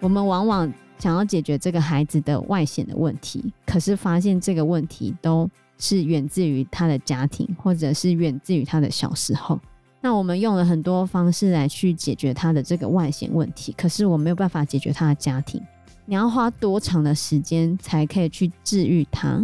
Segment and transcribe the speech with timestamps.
[0.00, 9.58] 我们往往想要解决这个孩子的外显的问题，可是发现这个问题都是源自于他的家庭，或者是源自于他的小时候。
[10.00, 15.62] 那我们用了很多方式来去解决他的这个外显问题，可是我没有办法解决他的家庭。
[16.04, 19.42] 你要花多长的时间才可以去治愈他？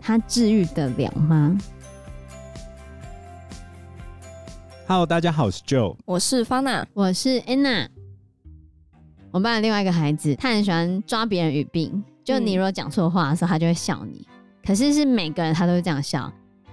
[0.00, 1.58] 他治愈得了吗
[4.90, 7.86] ？Hello，大家好，我是 Joe，我是 Fana，我是 Anna。
[9.30, 14.26] 我们班的另外一个孩子，他很喜欢抓别人语病，就你如果讲错话的时候，他就会笑你。
[14.66, 16.28] 可是是每个人他都会这样笑。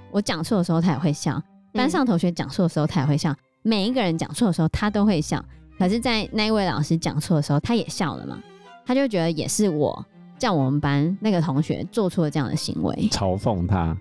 [0.09, 1.39] 我讲错的时候，他也会笑；
[1.71, 3.35] 班上同学讲错的时候，他也会笑。
[3.61, 5.45] 每一个人讲错的时候，他都会笑。
[5.77, 8.41] 可是，在那一位老师讲错的时候，他也笑了嘛？
[8.83, 10.03] 他就觉得也是我
[10.39, 13.95] 叫我们班那个同学做出了这样的行为，嘲讽他。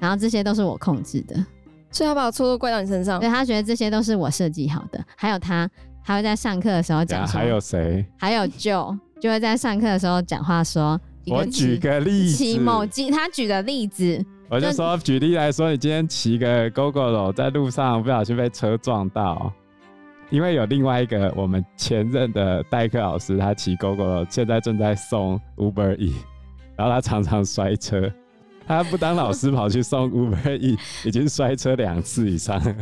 [0.00, 1.44] 然后这些都是我控制的，
[1.90, 3.20] 所以他把错都怪到你身上。
[3.20, 5.04] 对，他觉得这些都是我设计好的。
[5.16, 5.68] 还有他，
[6.04, 7.26] 他会在上课的时候讲。
[7.26, 8.04] 还有谁？
[8.18, 11.00] 还有就就会在上课的时候讲话说。
[11.30, 19.52] 我举个例子，骑某机，他举的例子，我就说举例来说，你今天骑个 Gogoro 在路上不小心被车撞到。
[20.30, 26.14] 因为有另外一个我们前任的代课老师，他骑 Gogoro，现在正在送 Uber E，
[26.76, 28.10] 然后他常常摔车，
[28.68, 32.76] 他不当老师跑去送 Uber E，已经摔车两次以上了。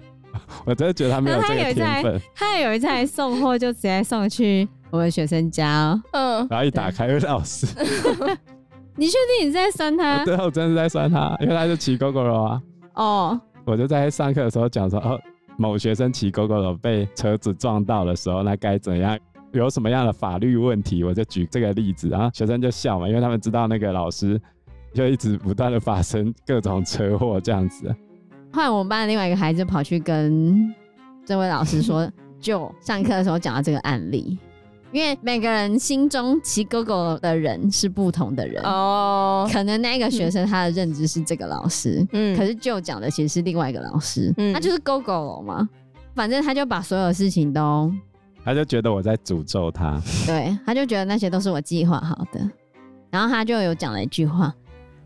[0.66, 2.20] 我真的觉得他没有这个天分。
[2.34, 6.02] 他有一次还送货，就直接送去我们学生家哦。
[6.12, 7.66] 嗯，然后一打开，有老师。
[8.94, 10.22] 你确定你在酸他？
[10.22, 12.62] 对，我真的是在酸他，因为他就骑 Gogoro 啊。
[12.94, 13.40] 哦。
[13.64, 15.18] 我就在上课的时候讲说，哦。
[15.56, 19.18] 某学生骑 Gogoro 被车子撞到的时候，那该怎样？
[19.52, 21.04] 有什么样的法律问题？
[21.04, 24.40] 我就举这个例子，然后学生就笑嘛，因为他们知道那个老师
[24.94, 27.94] 就一直不断的发生各种车祸这样子。
[28.52, 30.74] 后来我们班的另外一个孩子跑去跟
[31.24, 34.38] 这位老师说， 就上课的时候讲到这个案例。
[34.90, 45.66] 因为每个人心中骑 Gogoro 的人是不同的人哦，可能那个学生他的认知是这个老师，嗯，可是就讲的其实是另外一个老师，嗯，他就是 Gogoro 嘛，
[46.14, 47.90] 反正他就把所有事情都，
[48.44, 52.46] 他就觉得我在诅咒他，对，他就觉得那些都是我计划好的，
[53.10, 54.52] 然后他就有讲了一句话，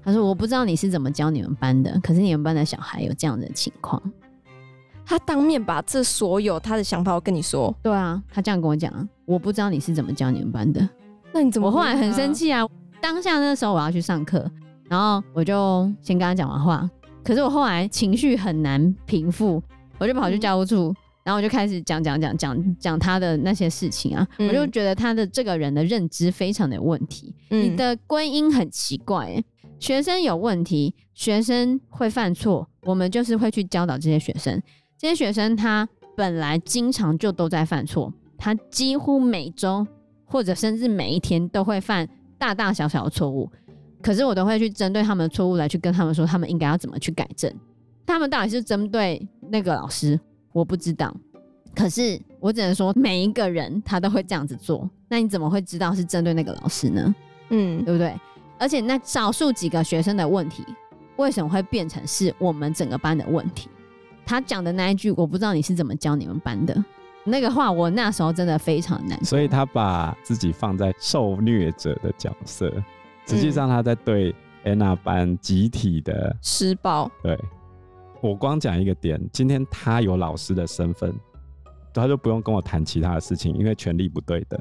[0.06, 4.00] 他说我不知道你是怎么教你们班的，可是你们班的小孩有这样的情况。
[5.04, 10.88] 他当面把这所有他的想法我跟你说，对啊，他这样跟我讲，我不知道你是怎么教你们班的，
[11.32, 11.66] 那你怎么？
[11.66, 12.64] 我后来很生气啊！
[13.00, 14.48] 当下那时候我要去上课，
[14.88, 16.88] 然后我就先跟他讲完话，
[17.24, 19.60] 可是我后来情绪很难平复，
[19.98, 29.44] 我就跑去教务处，嗯、然后我就开始讲讲讲讲讲他的那些事情啊，嗯、我就觉得他的这个人的认知非常的有问题，嗯、你的归因很奇怪、欸，
[29.78, 34.60] 学生有问题，学生会犯错，我们就是会去教导这些学生。
[34.98, 39.86] 这些学生他本来经常就都在犯错，他几乎每周
[40.24, 43.50] 或者甚至每一天都会犯大大小小的错误，
[44.02, 47.52] 可是我都会去针对他们的错误来去跟他们说，他们应该要怎么去改正。
[48.06, 49.20] 他们到底是针对
[49.50, 50.18] 那个老师，
[50.52, 51.14] 我不知道。
[51.74, 57.14] 可是我只能说，每一个人他都会这样子做，那你怎么会知道是针对那个老师呢？
[57.50, 58.14] 嗯，对不对？
[58.58, 60.64] 而且那少数几个学生的问题，
[61.16, 63.68] 为什么会变成是我们整个班的问题？
[64.24, 66.84] 他讲的那一句，我不知道你是怎么教你们班的
[67.24, 69.22] 那个话，我那时候真的非常难。
[69.24, 72.72] 所以他把自己放在受虐者的角色，
[73.26, 74.34] 实际上他在对
[74.64, 77.10] 安娜班集体的施暴。
[77.22, 77.38] 对，
[78.20, 81.14] 我光讲一个点，今天他有老师的身份，
[81.92, 84.60] 他就不用跟我谈其他的事情，因为权力不对等。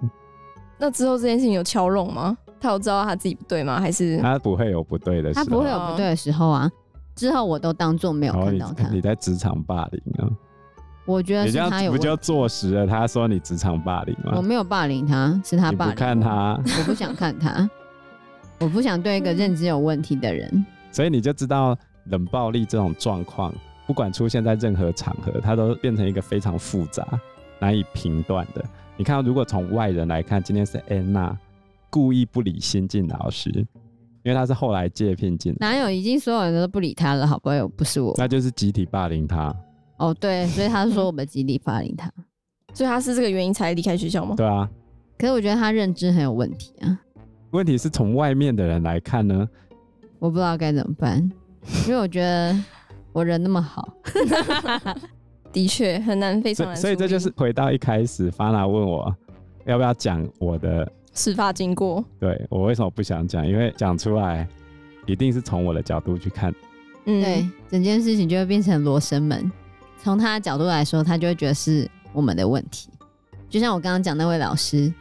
[0.77, 2.37] 那之后这件事情有敲拢吗？
[2.65, 3.79] 他有知道他自己不对吗？
[3.79, 5.45] 还是他不会有不对的时候？
[5.45, 6.69] 他不会有不对的时候啊。
[7.15, 8.89] 之后我都当做没有看到他。
[8.89, 10.27] 你，你在职场霸凌啊？
[11.05, 12.87] 我觉得是他有，不就坐实了？
[12.87, 14.33] 他说你职场霸凌吗？
[14.35, 15.93] 我没有霸凌他，是他霸凌。
[15.93, 17.69] 你不看他，我不想看他，
[18.59, 20.65] 我不想对一个认知有问题的人。
[20.91, 23.53] 所以你就知道冷暴力这种状况，
[23.85, 27.07] 不管出现在任何场合，它都变成一个非常复杂、
[27.59, 28.65] 难以评断的。
[28.97, 31.37] 你看，如果从外人来看，今天是安娜
[31.95, 33.49] 故意不理新进老师。
[34.23, 35.87] 因为他是后来借聘进，哪有？
[35.87, 37.67] 已经所有人都不理他了，好不好？
[37.69, 39.55] 不是我，那就是集体霸凌他。
[39.97, 42.11] 哦，对，所以他说我们集体霸凌他，
[42.73, 44.33] 所以他是这个原因才离开学校吗？
[44.35, 44.67] 对啊。
[45.17, 46.99] 可是我觉得他认知很有问题啊。
[47.51, 49.47] 问题是从外面的人来看呢，
[50.17, 51.21] 我不知道该怎么办，
[51.87, 52.57] 因为我觉得
[53.13, 53.87] 我人那么好，
[55.53, 56.75] 的确很难，非常难。
[56.75, 59.15] 所以这就是回到一开始，Fana 问我
[59.65, 60.91] 要不要讲我的。
[61.15, 63.47] 事发经过，对，我为什么不想讲？
[63.47, 64.47] 因为讲出来
[65.07, 66.53] 一定是从我的角度去看，
[67.05, 69.51] 嗯，对，整件事情就会变成罗生门。
[70.03, 72.89] 从他的角度来说，他就会觉得是我们的问题。
[73.49, 74.93] 就像我刚刚讲那位老师，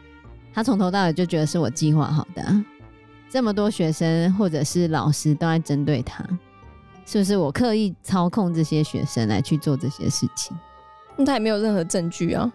[0.53, 2.65] 他从头到尾就觉得是我计划好的啊，
[3.29, 6.23] 这么多学生或者是老师都在针对他，
[7.05, 10.57] 是不是我刻意操控这些学生来去做这些事情？
[11.17, 12.51] 那他也没有任何证据啊，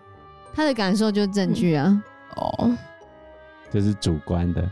[0.54, 1.86] 他的感受就是证据啊。
[1.86, 2.02] 嗯、
[2.36, 2.76] 哦，
[3.70, 4.70] 这是主观的。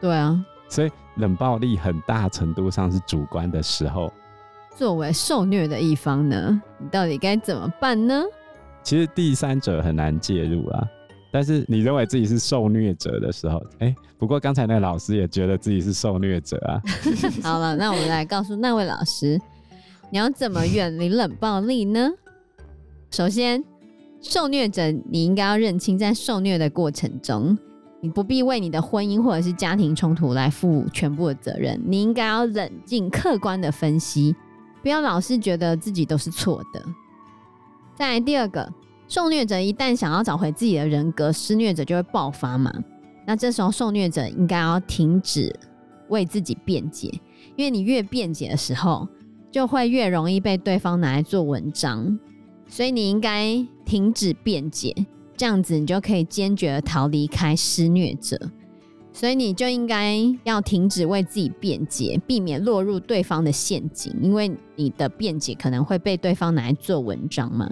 [0.00, 4.12] 对啊，所以冷暴力很大程度上是主观的时候，
[4.76, 8.22] 作为受虐的一方呢，你到底该怎么办呢？
[8.84, 10.88] 其实第三者很难介入啊，
[11.32, 16.80] 但是你认为自己是受虐者的时候，哎、欸，不过刚才那个老师也觉得自己是受虐者啊。
[17.42, 19.38] 好了，那我们来告诉那位老师，
[20.10, 22.10] 你要怎么远离冷暴力呢？
[23.10, 23.64] 首先，
[24.20, 27.58] 受虐者你应该要认清，在受虐的过程中。
[28.00, 34.34] 你不必为你的婚姻或者是家庭冲突来负全部的责任，你应该要冷静客观的分析，
[34.82, 36.82] 不要老是觉得自己都是错的。
[37.96, 38.72] 再来第二个，
[39.08, 42.72] 受虐者一旦想要找回自己的人格，施虐者就会爆发嘛。
[43.26, 45.52] 那这时候受虐者应该要停止
[46.08, 47.12] 为自己辩解，
[47.56, 49.08] 因为你越辩解的时候，
[49.50, 52.18] 就会越容易被对方拿来做文章，
[52.68, 54.94] 所以你应该停止辩解。
[55.38, 58.36] 这样子，你就可以坚决的逃离开施虐者，
[59.12, 67.70] 所以你就应该要停止为自己辩解，避免落入对方的陷阱，因为你的辩解可能会被对方拿来做文章嘛。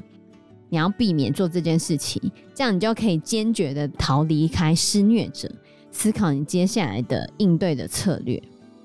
[0.68, 2.22] 你要避免做这件事情，
[2.54, 5.50] 这样你就可以坚决的逃离开施虐者，
[5.90, 8.40] 思考你接下来的应对的策略。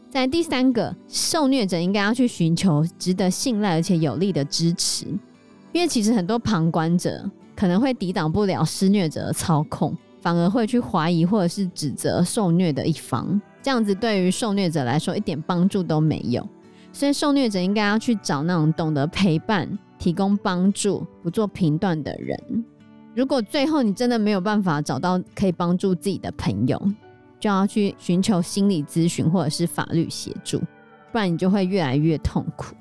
[0.09, 5.05] 在第三个，受虐者应该要去寻求值得信赖而且有力的支持，
[5.71, 7.29] 因为其实很多旁观者。
[7.61, 16.43] 可能会抵挡不了施虐者的操控，反而会去怀疑或者是指责受虐的一方，这样子对于受虐者来说一点帮助都没有。
[16.91, 22.65] 所以受虐者应该要去找那种懂得陪伴、提供帮助、不做评断的人。
[23.13, 26.81] 如果最后你真的没有办法找到可以帮助自己的朋友，
[27.39, 30.57] 就要去寻求心理咨询或者是法律协助，
[31.11, 32.73] 不然你就会越来越痛苦。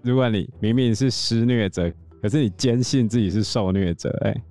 [0.00, 1.92] 如果你明明是施虐者，
[2.22, 4.42] 可是你坚信自己是受虐者，哎，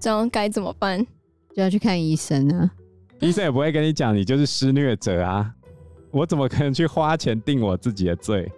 [0.00, 1.06] 这样该怎么办？
[1.54, 2.68] 就要去看医生啊！
[3.20, 5.54] 医生也不会跟你讲你就是施虐者啊！
[6.10, 8.50] 我怎么可能去花钱定我自己的罪？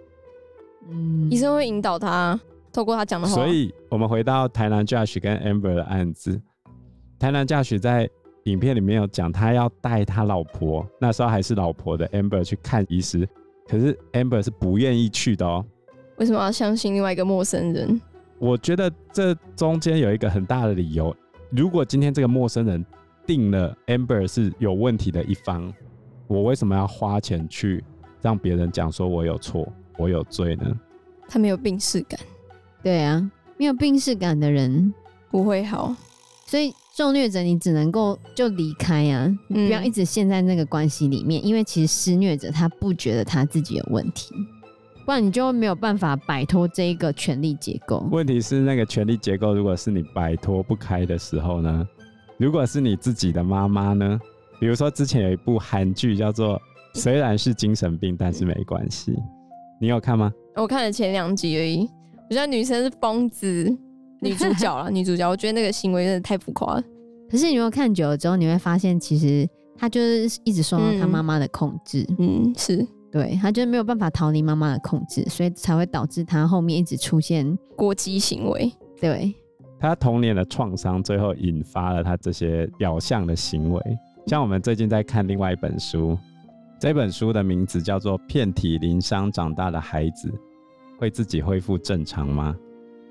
[0.89, 2.39] 嗯，医生会引导他，
[2.73, 3.35] 透过他讲的话。
[3.35, 6.41] 所以我们回到台南 Josh 跟 Amber 的案子，
[7.19, 8.09] 台南 Josh 在
[8.45, 13.29] 影片里面有讲，他要带他老婆，那时候还是老婆的 Amber 去看医师，
[13.67, 15.63] 可是 Amber 是不愿意去的哦。
[16.17, 18.01] 为什么要相信另外一个陌生人？
[18.39, 21.15] 我觉得这中间有一个很大的理由。
[21.49, 22.85] 如果今天这个陌生人
[23.25, 25.73] 定了 Amber 是有问题的一方，
[26.27, 27.83] 我为什么要花钱去
[28.21, 29.67] 让别人讲说我有错、
[29.97, 30.65] 我有罪呢？
[31.27, 32.19] 他没有病识感。
[32.83, 34.93] 对啊，没有病识感的人
[35.31, 35.95] 不会好。
[36.45, 44.33] 所以受虐者你只能够就离开呀、啊，你不要一直陷在那个关系里面，嗯、因为其实施虐者他不觉得他自己有问题。
[45.07, 48.05] 不然你就没有办法摆脱这一个权力结构。
[48.11, 51.87] 问题是那个权力结构，如果是你摆脱不开的时候呢？
[52.37, 54.19] 如果是你自己的妈妈呢？
[54.59, 56.55] 比如说之前有一部韩剧叫做
[56.93, 59.13] 《虽然是精神病，但是没关系》，
[59.79, 60.29] 你有看吗？
[60.57, 61.89] 我看了前两集而已。
[62.29, 63.73] 我觉得女生是疯子，
[64.19, 65.25] 女主角了， 女主角。
[65.29, 66.83] 我觉得那个行为真的太浮夸了。
[67.31, 72.05] 可是你如果看久了之后，你会发现其实她就是一直受到她妈妈的控制。
[72.19, 72.85] 嗯，嗯，是。
[73.11, 78.71] 对，他就是没有办法逃离妈妈的控制，所以才会导致他后面一直出现过激行为。
[78.99, 79.33] 对，
[79.79, 83.81] 他童年的创伤最后引发了他这些表象的行为。
[84.25, 86.17] 像我们最近在看另外一本书，
[86.79, 90.31] 这本书的名字叫做《遍体鳞伤长大的孩子
[90.99, 92.55] 会自己恢复正常吗？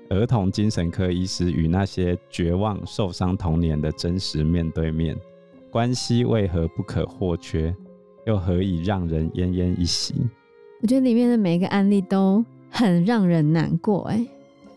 [0.09, 5.17] 儿童精神科医师与那些绝望受伤童年的真实面对面，
[5.71, 7.75] 关系为何不可或缺？
[8.27, 10.13] 又何以让人奄奄一息？
[10.81, 14.01] 我觉得里面的每一个案例都很让人难过。
[14.09, 14.27] 哎，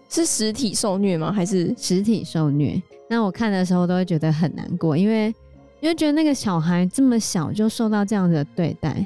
[0.09, 1.33] 是实体受虐吗？
[1.33, 2.81] 还是实体受虐？
[3.09, 5.35] 那我看的时候都会觉得很难过，因为
[5.81, 9.05] 因为觉得那个小孩这么小就受到这样的对待，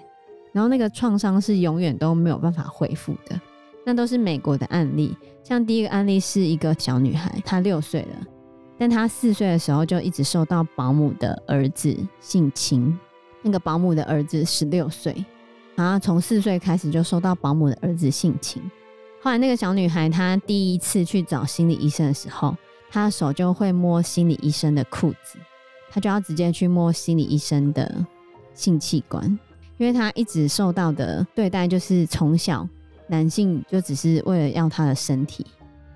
[0.53, 3.41] 然后那个创伤是永远都没有办法恢复的。
[3.83, 8.27] 那都是美国的案例，像第一个案例是一个小女孩，她六岁了，
[8.77, 12.95] 但她四岁的时候就一直受到保姆的儿子性侵。
[13.45, 15.25] 那个保姆的儿子十六岁，
[15.75, 18.63] 然后从四岁开始就受到保姆的儿子性侵。
[19.21, 22.57] 后来那个小女孩她第一次去找心理医生的时候，
[22.91, 25.39] 她的手就会摸心理医生的裤子，
[25.91, 28.05] 她就要直接去摸心理医生的
[28.55, 29.23] 性器官，
[29.77, 32.67] 因为她一直受到的对待就是从小
[33.07, 35.45] 男性就只是为了要她的身体，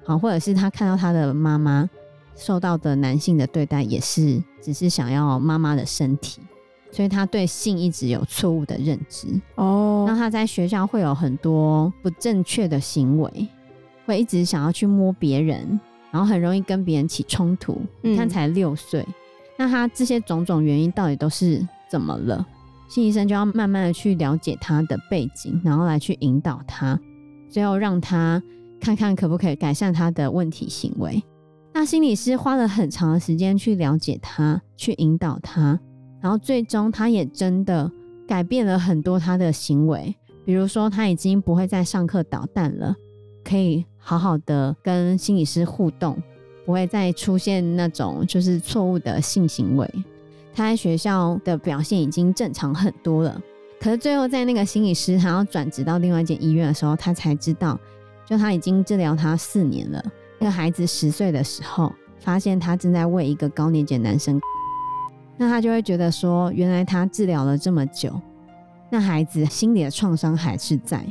[0.04, 1.88] 好，或者是他看到他的妈妈
[2.36, 6.40] 受到的男性的对待，也是只是想要妈妈的身体，
[6.90, 9.28] 所以他对性一直有错误的认知。
[9.56, 13.48] 哦，那他在学校会有很多不正确的行为，
[14.06, 15.78] 会一直想要去摸别人，
[16.10, 17.80] 然后很容易跟别人起冲突。
[18.02, 19.06] 嗯、你看，才六岁，
[19.56, 22.46] 那他这些种种原因到底都是怎么了？
[22.88, 26.98] 心理医生就要慢慢的去了解他的背景，然后来去引导他，
[27.50, 28.42] 最后让他
[28.80, 31.22] 看看可不可以改善他的问题行为。
[31.74, 35.78] 那心理师花了很长的时间去了解他，去引导他，
[36.20, 37.90] 然后最终他也真的
[38.26, 42.94] 改变了很多他的行为，比如说他已经不会再上课捣蛋了，
[43.44, 46.20] 可以好好的跟心理师互动，
[46.64, 49.88] 不会再出现那种就是错误的性行为。
[50.54, 53.40] 他在学校的表现已经正常很多了，
[53.80, 57.78] 可是最后在那个心理师他要转职到另外一间医院的时候，他才知道，
[58.26, 60.04] 就他已经治疗他四年了。
[60.40, 64.40] 那个孩子十岁的时候，发现他正在为一个高年级男生，
[65.38, 68.20] 那他就会觉得说，原来他治疗了这么久，
[68.90, 71.06] 那孩子心里的创伤还是在，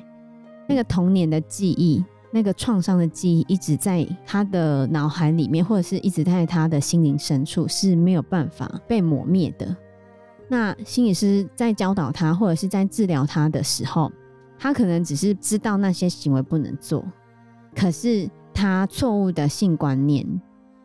[0.67, 2.05] 那个童年的记忆。
[2.29, 9.75] 那个创伤的记忆一直在他的脑海里面，或者是一直在他的心灵深处，是没有办法被抹灭的。
[10.49, 14.11] 那心理师在教导他，或者是在治疗他的时候，
[14.59, 17.03] 他可能只是知道那些行为不能做，
[17.73, 20.27] 可是他错误的性观念，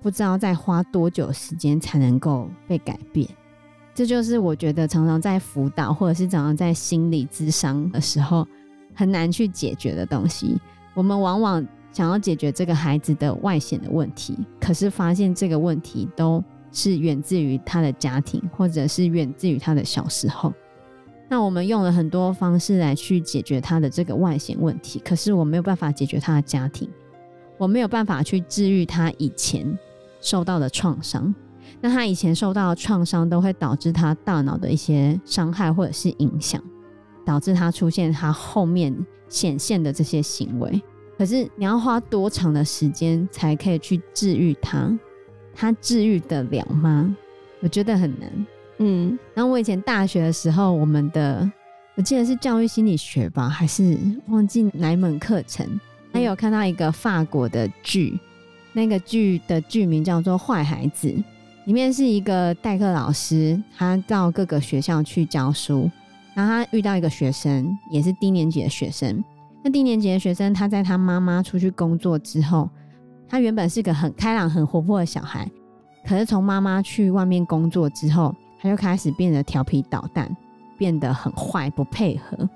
[0.03, 3.29] 不知道再花多久时间才能够被改变。
[3.95, 8.47] 这就是我觉得常常在辅导，或者是常常在心理咨商的时候，
[8.95, 10.59] 很难去解决的东西。
[10.95, 16.43] 我们往往想要解决这个孩子的外显的问题，可是发现这个问题都
[16.73, 20.53] 是源自于他的家庭，或者是源自于他的小时候。
[21.29, 26.89] 那我们用了很多方式来去解决他的这个外显问题，可是我没有办法解决他的家庭，
[27.59, 29.79] 我没有办法去治愈他以前
[30.23, 31.35] 受到的创伤。
[31.83, 36.59] 那他以前受到的创伤都会导致他大脑的一些伤害或者是影响。
[37.25, 38.93] 导致他出现他后面
[39.29, 40.83] 显现的这些行为，
[41.17, 44.91] 可是你要花多长的时间才可以去治愈他？
[45.55, 47.17] 他治愈得了吗？
[47.61, 48.47] 我觉得很难。
[48.79, 51.49] 嗯，然后我以前大学的时候，我们的
[51.95, 55.65] 我记得是教育心理学吧，还是忘记哪一门课程，
[56.13, 58.19] 还有看到一个法国的剧，
[58.73, 61.09] 那个剧的剧名叫做《坏孩子》，
[61.65, 65.91] 里面是一个代课老师，他到各个学校去教书。
[66.35, 69.23] 然后他遇到一个学生，也是低年级的学生。
[69.63, 72.69] 那低年级的学生，他在他妈妈出去工作之后，
[73.29, 75.47] 他原本是个很开朗、很活泼的小孩，
[76.07, 80.35] 可是从妈妈去外面工作之后，他就开始变得调皮捣蛋，
[80.79, 82.49] 变得很坏，不配合。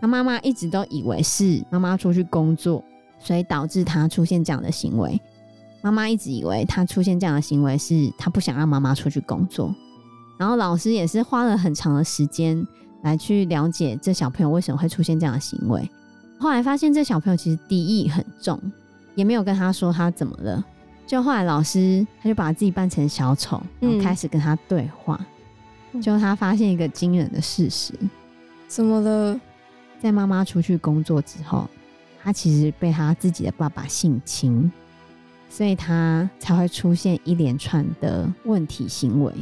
[0.00, 2.84] 他妈妈一直都以为是妈妈出去工作，
[3.18, 5.20] 所以导致他出现这样的行为。
[5.84, 9.72] 妈妈一直以为他出现这样的行为是他不想让妈妈出去工作。
[10.38, 12.66] 然后老师也是花了很长的时间。
[13.04, 15.86] 来去了解这小朋友为什么会出现这样的行为，
[16.40, 18.58] 后来发现这小朋友其实敌意很重，
[19.14, 20.64] 也没有跟他说他怎么了。
[21.06, 25.20] 就后来老师他就把自己扮成小丑，然后开始跟他对话。
[25.92, 27.92] 嗯、就他发现一个惊人的事实，
[28.66, 29.38] 怎么了？
[30.00, 31.68] 在妈妈出去工作之后，
[32.22, 34.72] 他其实被他自己的爸爸性侵，
[35.48, 39.32] 所以他才会出现一连串的问题行为。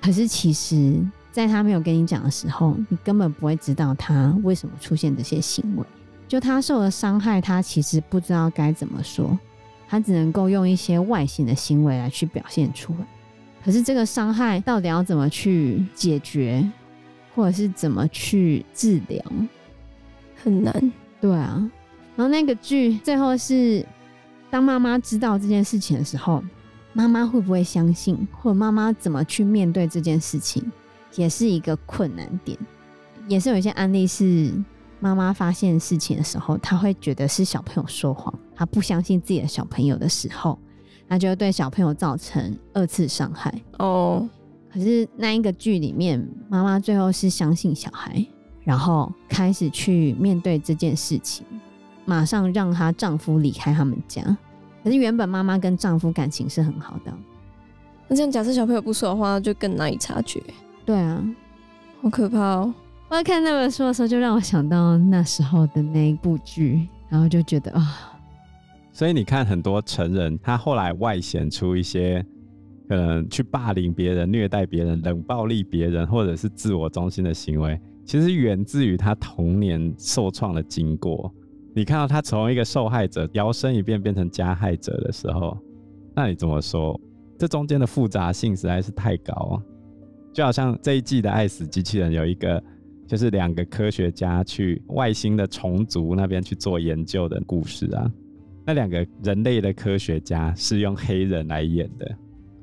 [0.00, 1.00] 可是其实。
[1.34, 5.84] 在他没有跟你讲的时候，你根本不会知道他为什么出现这些行为。
[6.28, 9.36] 就他受了伤害，他其实不知道该怎么说，
[9.88, 13.06] 他只能够用一些外显的行为来去表现出来。
[13.64, 16.64] 可是这个伤害到底要怎么去解决，
[17.34, 19.20] 或者是怎么去治疗，
[20.40, 20.92] 很难。
[21.20, 21.68] 对啊。
[22.14, 23.84] 然后那个剧最后是，
[24.54, 26.40] 当妈妈知道这件事情的时候，
[26.92, 30.64] 妈妈会不会相信，或者妈妈怎么去面对这件事情？
[31.16, 32.56] 也是一个困难点，
[33.26, 34.54] 也是有一些案例是
[35.00, 40.56] 妈妈发现事情的时候，她会觉得是小朋友说谎，她不相信自己的小朋友的时候，
[41.08, 43.52] 那就会对小朋友造成二次伤害。
[43.80, 44.24] 哦，
[44.72, 48.24] 可是那一个剧里面，妈妈最后是相信小孩，
[48.62, 51.44] 然后开始去面对这件事情，
[52.04, 54.22] 马上让她丈夫离开他们家。
[54.82, 57.12] 可是原本妈妈跟丈夫感情是很好的，
[58.06, 60.42] 那这样假设小朋友不说的话，就更难以察觉。
[60.84, 61.24] 对啊，
[62.02, 62.74] 好可怕哦！
[63.08, 68.12] 我在看那本书的时候，就让我想到那时候的那一部剧，然后就觉得啊，
[68.92, 72.22] 所以你看，很多成人他后来外显出一些
[72.86, 81.32] 可能去霸凌别人、虐待别人、冷暴力别人，或者是自我中心的行为，其实源自于他童年受创的经过。
[81.76, 85.58] 你看到他从一个受害者摇身一变变成加害者的时候，
[86.14, 86.98] 那你怎么说？
[87.36, 89.62] 这中间的复杂性实在是太高啊！
[90.32, 92.62] 就好像这一季的《爱死机器人》有一个，
[93.08, 98.08] 就是两个科学家去外星的虫族那边去做研究的故事啊。
[98.64, 102.16] 那两个人类的科学家是用黑人来演的，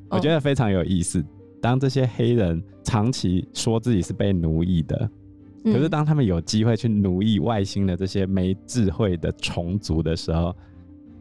[0.10, 1.24] 我觉得非常有意思。
[1.62, 5.10] 当这些黑人长期说自己是被奴役的，
[5.64, 10.56] 可是当他们有机会去奴役外星的这些没智慧的虫族的时候，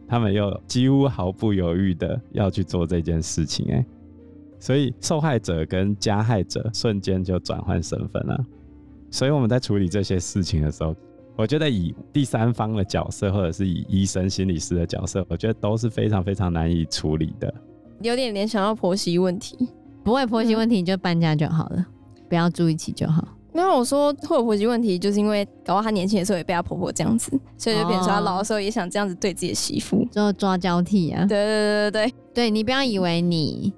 [0.09, 3.67] 他们又几乎毫不犹豫的要去做这件事情。
[3.71, 3.85] 哎，
[4.59, 8.47] 所以受害者跟加害者瞬间就转换身份了。
[9.11, 10.97] 所以我们在处理这些事情的时候，
[11.37, 17.53] 我觉得以第三方的角色，或者是以医生、心理师的角色，我觉得都是非常非常难以处理的。
[18.01, 19.69] 有点联想到婆媳问题，
[20.03, 23.37] 不会婆媳问题你就搬家就好了，嗯、不要住一起就好。
[23.53, 31.25] 没有我说会有婆媳问题，就是因为搞到她年轻的时候也被她婆婆这样子，所以就变成说她老的时候也想这样子对自己的媳妇，就抓交替啊。
[31.27, 33.73] 对对对对对，对你不要以为你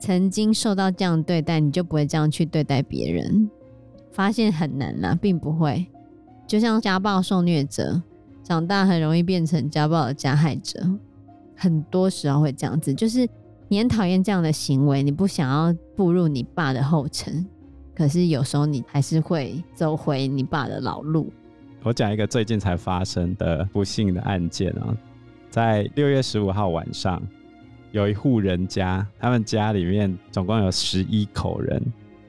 [0.00, 3.50] 曾经受到这样对待，你就不会这样去对待别人，
[4.12, 5.86] 发现很难啦，并不会。
[6.46, 8.00] 就像家暴受虐者
[8.44, 10.80] 长大很容易变成家暴的加害者，
[11.56, 12.94] 很多时候会这样子。
[12.94, 13.28] 就是
[13.66, 17.44] 你很讨厌这样的行为，你不想要步入你爸的后尘，
[17.96, 21.32] 可是有时候你还是会走回你爸的老路。
[21.82, 24.94] 我讲一个最近才发生的不幸的案件啊，
[25.48, 27.22] 在六月十五号晚上，
[27.92, 31.82] 有一户人家，他们家里面总共有十一口人，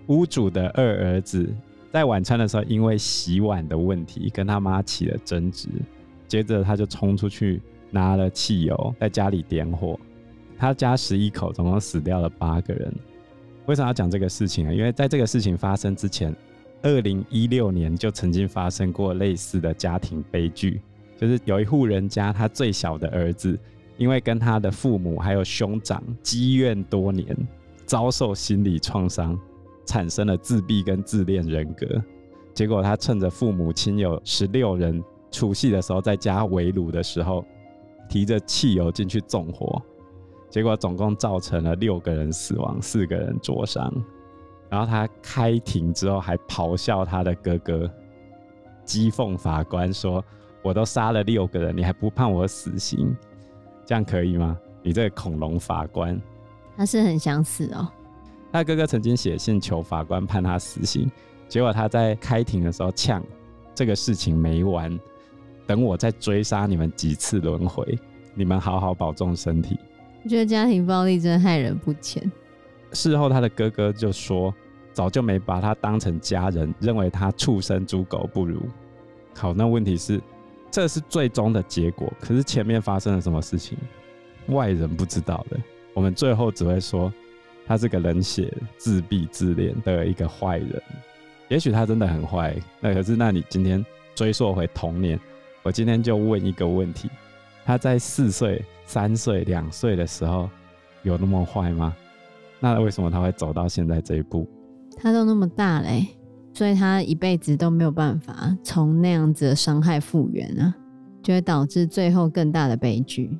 [0.07, 1.53] 屋主的二儿子。
[1.91, 5.67] 在晚餐的时候，因为洗碗的问题跟他妈起了争执，
[6.27, 9.99] 接着他就冲出去拿了汽油，在家里点火。
[10.57, 12.93] 他家十一口，总共死掉了八个人。
[13.67, 14.73] 为什么要讲这个事情呢？
[14.73, 16.35] 因为在这个事情发生之前，
[16.81, 20.81] 二零一六年就曾经发生过类似的家庭悲剧，
[21.17, 23.57] 就是有一户人家，他最小的儿子
[23.97, 27.35] 因为跟他的父母还有兄长积怨多年，
[27.85, 29.39] 遭受心理创伤。
[29.85, 31.87] 产生了自闭跟自恋人格，
[32.53, 37.45] 结果他趁着父母亲有十六人除夕的时候在家围炉的时候，
[38.09, 39.81] 提着汽油进去纵火，
[40.49, 43.91] 结果总共造成了六个人死亡，四个人灼伤。
[44.69, 47.89] 然后他开庭之后还咆哮他的哥哥，
[48.85, 50.23] 讥讽法官说
[50.61, 53.15] ：“我都杀了六个人，你还不判我死刑？
[53.85, 54.57] 这样可以吗？
[54.83, 56.19] 你这个恐龙法官。”
[56.75, 57.87] 他是很想死哦。
[58.51, 61.09] 他哥哥曾经写信求法官判他死刑，
[61.47, 63.23] 结果他在开庭的时候呛
[63.73, 64.97] ：“这个事情没完，
[65.65, 67.97] 等我再追杀你们几次轮回，
[68.33, 69.79] 你们好好保重身体。”
[70.27, 72.29] 我觉得家庭暴力真的害人不浅。
[72.91, 74.53] 事后他的哥哥就说
[74.91, 78.61] ：“早就没把他当成家人，认为他畜生猪狗不如。”
[79.33, 80.19] 好，那问题是，
[80.69, 83.77] 这是最终的结果，可是前面发生了什么事情，
[84.47, 85.57] 外人不知道的。
[85.93, 87.09] 我们最后只会说。
[87.65, 90.83] 他是个冷血、自闭、自恋的一个坏人，
[91.47, 92.53] 也许他真的很坏。
[92.81, 95.17] 那可是，那你今天追溯回童年，
[95.63, 97.09] 我今天就问一个问题：
[97.67, 100.49] 他在四岁、三岁、两岁的时候
[101.03, 101.93] 有那么坏吗？
[102.61, 104.47] 那为什么他会走到现在这一步？
[104.95, 106.07] 他都那么大嘞，
[106.53, 110.73] 所以他一辈子都没有办法从那样子的伤害复原啊，
[111.21, 113.37] 就会导致最后更大的悲剧。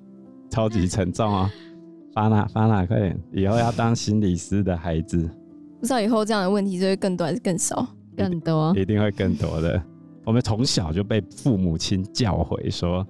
[0.49, 1.49] 超级沉重啊！
[2.13, 3.17] 巴娜，巴娜，快点！
[3.31, 5.17] 以后要当心理师的孩子，
[5.79, 7.87] 不知道以后这样的问题就会更多还是更少？
[8.17, 9.81] 更多，一定会更多的。
[10.25, 13.07] 我们从小就被父母亲教诲说，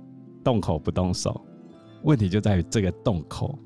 [0.48, 1.42] 动口不动手。
[2.04, 3.60] 问题就在于这个动口，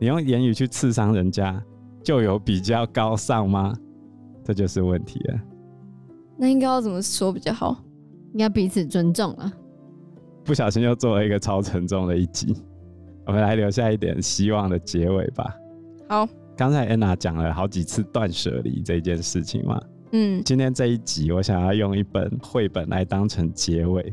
[0.00, 1.62] 你用言语去刺伤人家，
[2.02, 3.72] 就有比较高尚吗？
[4.42, 5.40] 这就是问题了。
[6.36, 7.80] 那应该要怎么说比较好？
[8.32, 9.52] 应该彼此尊重啊。
[10.42, 12.56] 不小心又做了一个超沉重的一集。
[13.24, 15.54] 我们来留下一点希望的结尾吧。
[16.08, 19.80] 好，刚才安娜讲了好几次断舍离这件事情嘛。
[20.10, 24.12] 嗯，今天这一集我想要用一本绘本来当成结尾。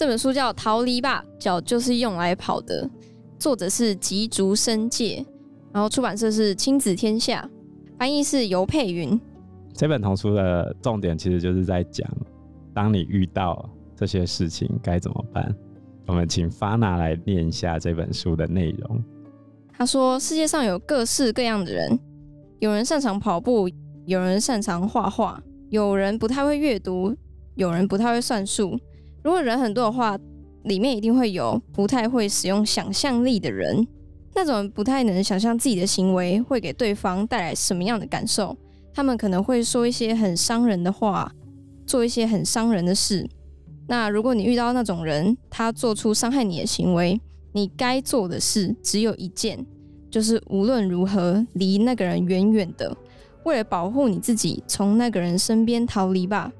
[0.00, 2.88] 这本书叫《逃离吧，脚就是用来跑的》，
[3.38, 5.22] 作者是吉竹伸介，
[5.74, 7.46] 然后出版社是亲子天下，
[7.98, 9.20] 翻译是尤佩云。
[9.74, 12.10] 这本童书的重点其实就是在讲，
[12.72, 15.54] 当你遇到这些事情该怎么办。
[16.06, 19.04] 我们请 Fana 来念一下这本书的内容。
[19.70, 22.00] 他说：“世界上有各式各样的人，
[22.58, 23.68] 有人擅长跑步，
[24.06, 27.14] 有人擅长画画，有人不太会阅读，
[27.54, 28.80] 有人不太会算数。
[29.22, 30.18] 如果人很多的话，
[30.64, 33.86] 里面一定会有不太会使用想象力的人。
[34.34, 38.56] 那种不太能想象自己的行为会给对方带来什么样的感受。
[38.94, 41.32] 他们可能会说一些很伤人的话，
[41.86, 43.28] 做一些很伤人的事。”
[43.88, 47.20] 那如果你遇到那种人，他做出伤害你的行为，
[47.52, 49.66] 你该做的事只有一件，
[50.08, 52.96] 就是无论如何离那个人远远的，
[53.44, 56.52] 为了保护你自己，从那个人身边逃离吧。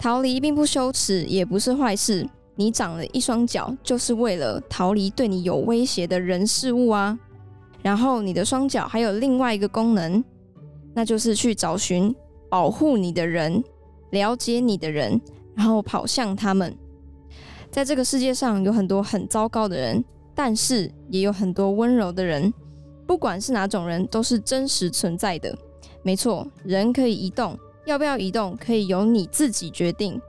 [0.00, 2.26] 逃离并不羞耻，也不是坏事。
[2.54, 7.18] 你长了一双脚，就是为了逃离对你有威胁的人事物啊。
[7.82, 10.24] 然后你的双脚还有另外一个功能，
[10.94, 12.14] 那就是去找寻
[12.48, 13.62] 保护你的人，
[14.08, 15.20] 了解你的人，
[15.54, 16.74] 然后跑向他们。
[17.70, 20.02] 在这个世界上有很多很糟糕的人，
[20.34, 22.50] 但是也有很多温柔的人。
[23.06, 25.54] 不管是哪种人，都是真实存在的。
[26.02, 27.58] 没错，人可以移动，
[27.90, 30.20] 要不要移动可以由你自己决定。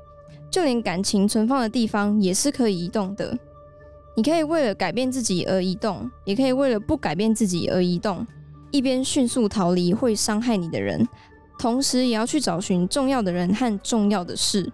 [0.49, 3.37] 就连感情存放的地方也是可以移动的。
[4.13, 8.27] 你可以为了改变自己而移动，也可以为了不改变自己而移动。
[8.69, 11.07] 一边迅速逃离会伤害你的人，
[11.57, 14.69] 同时也要去找寻重要的人和重要的事。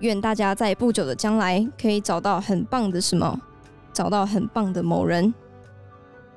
[0.00, 3.38] 愿大家在不久的将来可以找到很棒的什么，
[3.92, 5.32] 找到很棒的某人。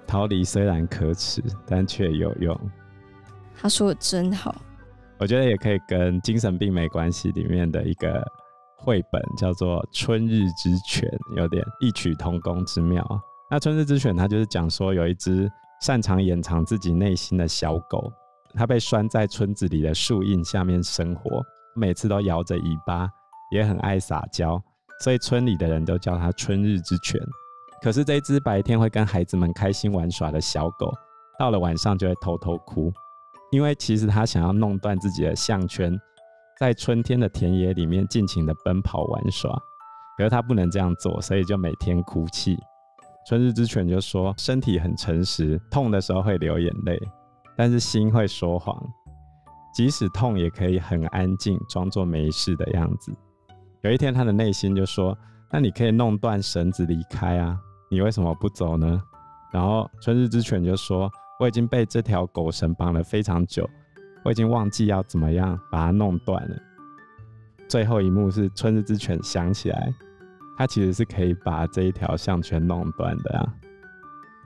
[0.05, 2.59] 逃离虽然可耻，但却有用。
[3.55, 4.55] 他说的真好。
[5.17, 8.23] 我觉得也可以跟精神病没关系里面的一个。
[8.77, 13.03] 绘本叫做《春日之犬》，有点异曲同工之妙。
[13.49, 15.49] 那《春日之犬》它就是讲说，有一只
[15.81, 18.11] 擅长掩藏自己内心的小狗，
[18.53, 21.41] 它被拴在村子里的树荫下面生活，
[21.73, 23.09] 每次都摇着尾巴，
[23.49, 24.61] 也很爱撒娇，
[24.99, 27.19] 所以村里的人都叫它春日之犬。
[27.81, 30.93] 可是这只白天会跟孩子们开心玩耍的小狗，
[31.39, 32.93] 到了晚上就会偷偷哭，
[33.55, 35.97] 因为其实他想要弄断自己的项圈。
[36.59, 39.49] 在春天的田野里面尽情的奔跑玩耍，
[40.17, 42.57] 可是他不能这样做，所以就每天哭泣。
[43.25, 46.99] 春日之犬就说：身体很诚实，痛的时候会流眼泪，
[47.55, 48.77] 但是心会说谎，
[49.73, 53.15] 即使痛也可以很安静，装作没事的样子。
[53.83, 55.17] 有一天，他的内心就说：
[55.49, 57.57] 那你可以弄断绳子离开啊，
[57.89, 59.01] 你为什么不走呢？
[59.53, 63.69] 然后春日之犬就说：我已经被这条狗绳绑了非常久。
[64.23, 66.57] 我已经忘记要怎么样把它弄断了。
[67.67, 69.93] 最后一幕是春日之犬想起来，
[70.57, 73.53] 它其实是可以把这一条项圈弄断的啊。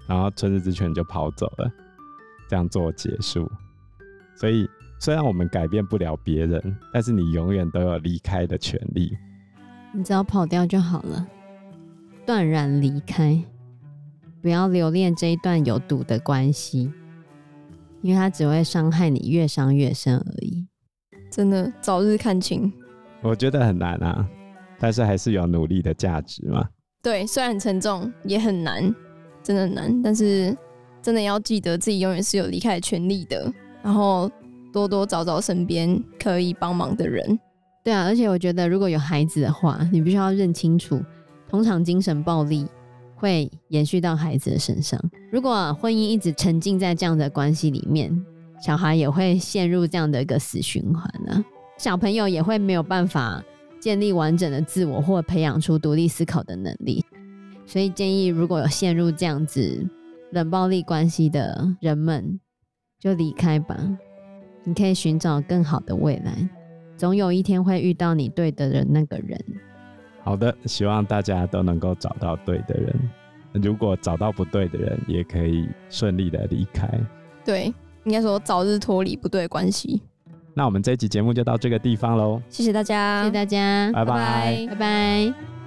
[0.07, 1.71] 然后春日之犬就跑走了，
[2.47, 3.49] 这样做结束。
[4.35, 9.15] 所以虽然我们改变不了别人，但是你永远都有离开的权利。
[9.93, 11.27] 你只要跑掉就好了，
[12.25, 13.41] 断然离开，
[14.41, 16.91] 不要留恋这一段有毒的关系。
[18.01, 20.65] 因为它只会伤害你越伤越深而已，
[21.29, 22.71] 真的早日看清。
[23.21, 24.25] 我觉得很难啊，
[24.79, 26.65] 但是还是有努力的价值嘛。
[27.03, 28.95] 对，虽然很沉重，也很难，
[29.43, 30.01] 真的很难。
[30.01, 30.55] 但是
[31.01, 33.51] 真的要记得自己永远是有离开的权利的，
[33.83, 34.31] 然后
[34.71, 37.37] 多多找找身边可以帮忙的人。
[37.83, 41.03] 对啊，而且我觉得如果有孩子的话，你必须要认清楚，
[41.49, 42.65] 通常精神暴力。
[43.19, 44.99] 会延续到孩子的身上。
[45.31, 48.09] 如果婚姻一直沉浸在这样的关系里面，
[48.65, 51.43] 小孩也会陷入这样的一个死循环呢。
[51.77, 53.43] 小朋友也会没有办法
[53.79, 57.03] 建立完整的自我，或培养出独立思考的能力。
[57.65, 59.87] 所以建议，如果有陷入这样子
[60.31, 62.39] 冷暴力关系的人们，
[62.99, 63.77] 就离开吧。
[64.63, 66.49] 你可以寻找更好的未来，
[66.97, 69.39] 总有一天会遇到你对的人，那个人。
[70.29, 72.95] 好的，希望大家都能够找到对的人。
[73.53, 76.87] 如果找到不对的人，也可以顺利的离开。
[77.43, 80.03] 对，应该说早日脱离不对关系。
[80.53, 82.39] 那我们这一集节目就到这个地方喽。
[82.47, 85.58] 谢谢大家，谢谢大家，拜拜，拜拜。